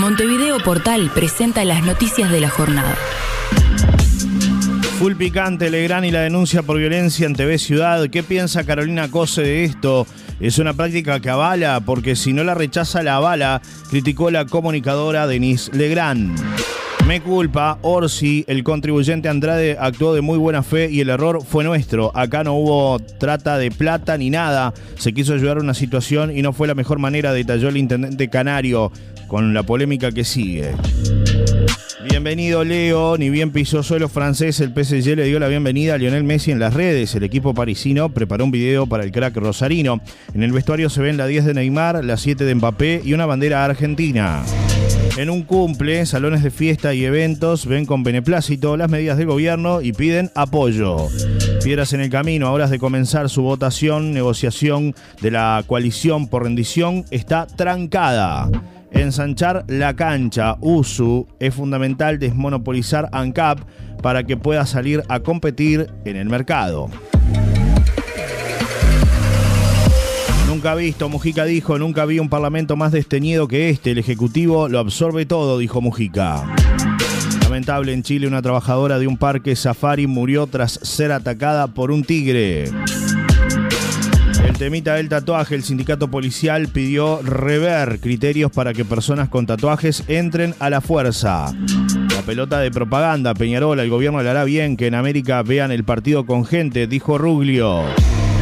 [0.00, 2.96] Montevideo Portal presenta las noticias de la jornada.
[4.98, 8.08] Full picante, Legrán y la denuncia por violencia en TV Ciudad.
[8.08, 10.06] ¿Qué piensa Carolina Cose de esto?
[10.40, 13.60] Es una práctica que avala, porque si no la rechaza, la avala,
[13.90, 16.34] criticó la comunicadora Denise Legrán.
[17.06, 21.64] Me culpa, Orsi, el contribuyente Andrade actuó de muy buena fe y el error fue
[21.64, 22.16] nuestro.
[22.16, 24.72] Acá no hubo trata de plata ni nada.
[24.96, 28.30] Se quiso ayudar a una situación y no fue la mejor manera, detalló el intendente
[28.30, 28.92] canario,
[29.30, 30.72] con la polémica que sigue.
[32.10, 36.24] Bienvenido Leo, ni bien pisó suelo francés, el PSG le dio la bienvenida a Lionel
[36.24, 37.14] Messi en las redes.
[37.14, 40.00] El equipo parisino preparó un video para el crack rosarino.
[40.34, 43.26] En el vestuario se ven la 10 de Neymar, la 7 de Mbappé y una
[43.26, 44.42] bandera argentina.
[45.16, 49.80] En un cumple, salones de fiesta y eventos ven con beneplácito las medidas del gobierno
[49.80, 51.06] y piden apoyo.
[51.62, 56.42] Piedras en el camino, a horas de comenzar su votación, negociación de la coalición por
[56.42, 58.50] rendición está trancada.
[59.00, 63.60] Ensanchar la cancha, USU, es fundamental desmonopolizar ANCAP
[64.02, 66.88] para que pueda salir a competir en el mercado.
[70.46, 73.92] Nunca visto, Mujica dijo, nunca vi un parlamento más desteñido que este.
[73.92, 76.44] El Ejecutivo lo absorbe todo, dijo Mujica.
[77.42, 82.04] Lamentable en Chile, una trabajadora de un parque safari murió tras ser atacada por un
[82.04, 82.70] tigre.
[84.60, 90.54] Temita del tatuaje, el sindicato policial pidió rever criterios para que personas con tatuajes entren
[90.58, 91.50] a la fuerza.
[92.14, 95.84] La pelota de propaganda, Peñarol, el gobierno le hará bien que en América vean el
[95.84, 97.84] partido con gente, dijo Ruglio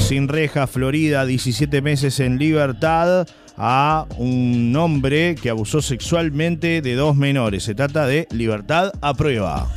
[0.00, 7.16] sin reja, Florida, 17 meses en libertad a un hombre que abusó sexualmente de dos
[7.16, 7.62] menores.
[7.62, 9.72] Se trata de libertad a prueba.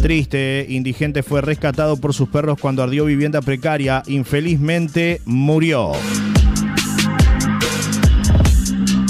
[0.00, 4.02] Triste, indigente fue rescatado por sus perros cuando ardió vivienda precaria.
[4.06, 5.92] Infelizmente murió.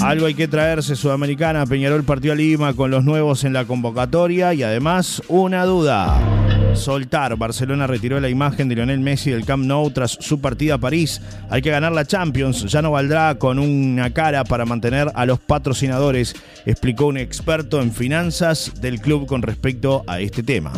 [0.03, 1.67] Algo hay que traerse, Sudamericana.
[1.67, 6.38] Peñarol partió a Lima con los nuevos en la convocatoria y además una duda
[6.79, 7.37] soltar.
[7.37, 11.21] Barcelona retiró la imagen de Lionel Messi del Camp Nou tras su partida a París.
[11.51, 15.41] Hay que ganar la Champions, ya no valdrá con una cara para mantener a los
[15.41, 20.73] patrocinadores, explicó un experto en finanzas del club con respecto a este tema.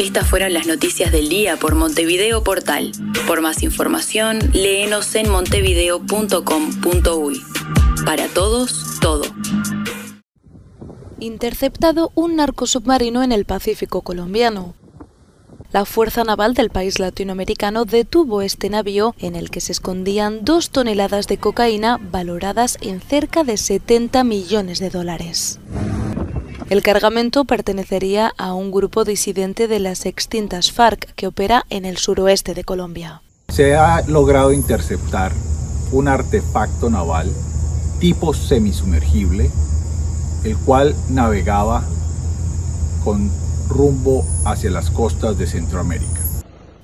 [0.00, 2.92] Estas fueron las noticias del día por Montevideo Portal.
[3.26, 7.42] Por más información, léenos en montevideo.com.uy.
[8.04, 9.35] Para todos, todo
[11.18, 14.74] interceptado un narcosubmarino en el Pacífico colombiano.
[15.72, 20.70] La Fuerza Naval del país latinoamericano detuvo este navío en el que se escondían dos
[20.70, 25.58] toneladas de cocaína valoradas en cerca de 70 millones de dólares.
[26.70, 31.96] El cargamento pertenecería a un grupo disidente de las extintas FARC que opera en el
[31.96, 33.22] suroeste de Colombia.
[33.48, 35.32] Se ha logrado interceptar
[35.92, 37.30] un artefacto naval
[38.00, 39.50] tipo semisumergible
[40.46, 41.84] el cual navegaba
[43.04, 43.30] con
[43.68, 46.20] rumbo hacia las costas de Centroamérica.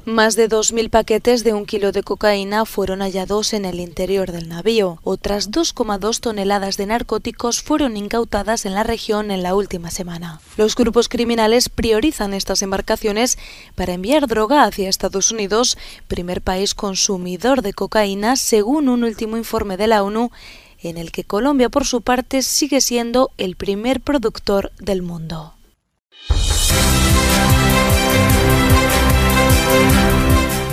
[0.04, 4.48] Más de 2.000 paquetes de un kilo de cocaína fueron hallados en el interior del
[4.48, 4.98] navío.
[5.04, 10.40] Otras 2,2 toneladas de narcóticos fueron incautadas en la región en la última semana.
[10.56, 13.38] Los grupos criminales priorizan estas embarcaciones
[13.76, 19.76] para enviar droga hacia Estados Unidos, primer país consumidor de cocaína, según un último informe
[19.76, 20.32] de la ONU
[20.82, 25.54] en el que Colombia por su parte sigue siendo el primer productor del mundo.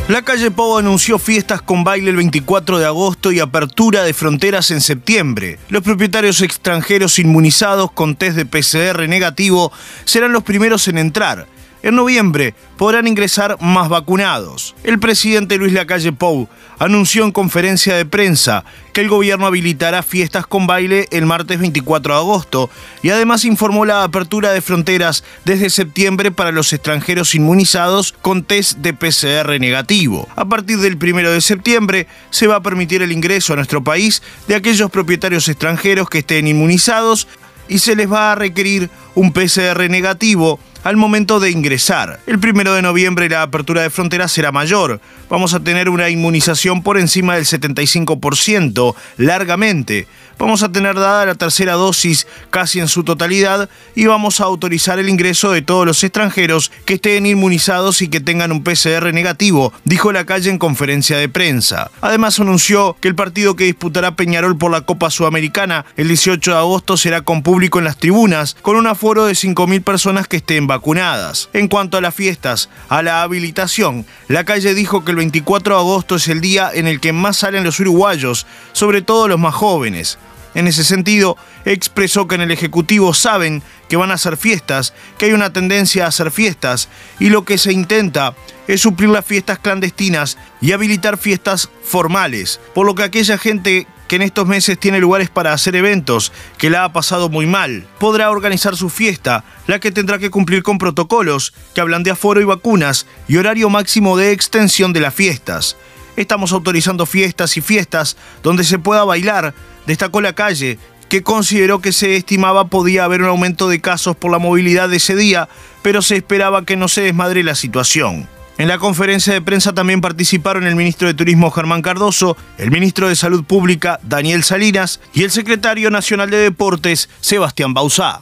[0.09, 4.71] La calle Pau anunció fiestas con baile el 24 de agosto y apertura de fronteras
[4.71, 5.59] en septiembre.
[5.69, 9.71] Los propietarios extranjeros inmunizados con test de PCR negativo
[10.05, 11.45] serán los primeros en entrar.
[11.81, 14.75] En noviembre podrán ingresar más vacunados.
[14.83, 20.45] El presidente Luis Lacalle Pou anunció en conferencia de prensa que el gobierno habilitará fiestas
[20.45, 22.69] con baile el martes 24 de agosto
[23.01, 28.79] y además informó la apertura de fronteras desde septiembre para los extranjeros inmunizados con test
[28.79, 30.27] de PCR negativo.
[30.35, 34.21] A partir del 1 de septiembre se va a permitir el ingreso a nuestro país
[34.49, 37.27] de aquellos propietarios extranjeros que estén inmunizados
[37.69, 42.19] y se les va a requerir un PCR negativo al momento de ingresar.
[42.27, 45.01] El primero de noviembre la apertura de fronteras será mayor.
[45.29, 50.07] Vamos a tener una inmunización por encima del 75%, largamente.
[50.39, 54.97] Vamos a tener dada la tercera dosis casi en su totalidad y vamos a autorizar
[54.97, 59.73] el ingreso de todos los extranjeros que estén inmunizados y que tengan un PCR negativo,
[59.83, 61.91] dijo la calle en conferencia de prensa.
[61.99, 66.57] Además anunció que el partido que disputará Peñarol por la Copa Sudamericana el 18 de
[66.57, 70.67] agosto será con público en las tribunas, con un aforo de 5.000 personas que estén
[70.69, 71.49] vacunadas.
[71.51, 75.81] En cuanto a las fiestas, a la habilitación, la calle dijo que el 24 de
[75.81, 79.53] agosto es el día en el que más salen los uruguayos, sobre todo los más
[79.53, 80.17] jóvenes.
[80.55, 85.25] En ese sentido, expresó que en el Ejecutivo saben que van a hacer fiestas, que
[85.25, 86.89] hay una tendencia a hacer fiestas,
[87.19, 88.33] y lo que se intenta
[88.67, 94.15] es suplir las fiestas clandestinas y habilitar fiestas formales, por lo que aquella gente que
[94.15, 98.31] en estos meses tiene lugares para hacer eventos, que la ha pasado muy mal, podrá
[98.31, 102.43] organizar su fiesta, la que tendrá que cumplir con protocolos que hablan de aforo y
[102.43, 105.77] vacunas y horario máximo de extensión de las fiestas.
[106.17, 109.53] Estamos autorizando fiestas y fiestas donde se pueda bailar,
[109.85, 114.31] destacó la calle, que consideró que se estimaba podía haber un aumento de casos por
[114.31, 115.49] la movilidad de ese día,
[115.83, 118.27] pero se esperaba que no se desmadre la situación.
[118.59, 123.07] En la conferencia de prensa también participaron el ministro de Turismo Germán Cardoso, el ministro
[123.07, 128.19] de Salud Pública Daniel Salinas y el secretario nacional de Deportes Sebastián Bauzá.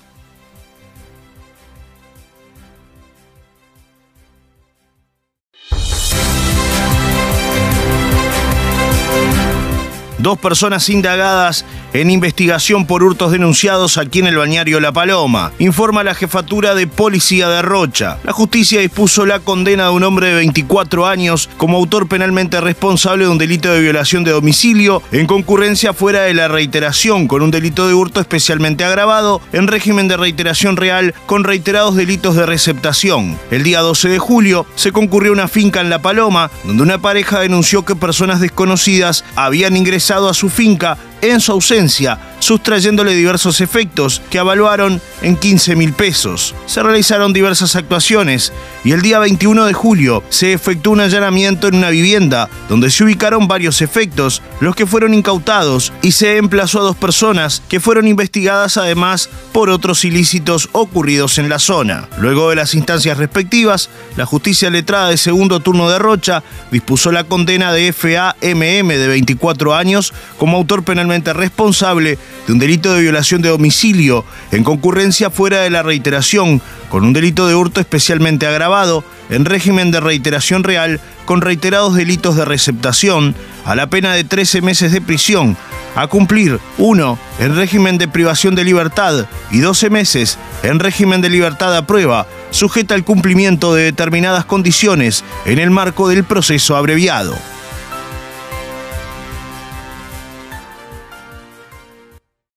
[10.19, 16.03] Dos personas indagadas en investigación por hurtos denunciados aquí en el bañario La Paloma, informa
[16.03, 18.17] la jefatura de policía de Rocha.
[18.23, 23.25] La justicia dispuso la condena de un hombre de 24 años como autor penalmente responsable
[23.25, 27.51] de un delito de violación de domicilio en concurrencia fuera de la reiteración con un
[27.51, 33.37] delito de hurto especialmente agravado en régimen de reiteración real con reiterados delitos de receptación.
[33.51, 37.39] El día 12 de julio se concurrió una finca en La Paloma donde una pareja
[37.39, 44.21] denunció que personas desconocidas habían ingresado a su finca en su ausencia, sustrayéndole diversos efectos
[44.29, 46.53] que avaluaron en 15 mil pesos.
[46.65, 48.53] Se realizaron diversas actuaciones
[48.83, 53.03] y el día 21 de julio se efectuó un allanamiento en una vivienda donde se
[53.03, 58.07] ubicaron varios efectos, los que fueron incautados y se emplazó a dos personas que fueron
[58.07, 62.07] investigadas además por otros ilícitos ocurridos en la zona.
[62.19, 67.23] Luego de las instancias respectivas, la justicia letrada de segundo turno de Rocha dispuso la
[67.23, 73.41] condena de FAMM de 24 años como autor penal responsable de un delito de violación
[73.41, 79.03] de domicilio en concurrencia fuera de la reiteración, con un delito de hurto especialmente agravado,
[79.29, 84.61] en régimen de reiteración real, con reiterados delitos de receptación, a la pena de 13
[84.61, 85.57] meses de prisión,
[85.95, 91.29] a cumplir uno en régimen de privación de libertad y 12 meses en régimen de
[91.29, 97.35] libertad a prueba, sujeta al cumplimiento de determinadas condiciones en el marco del proceso abreviado.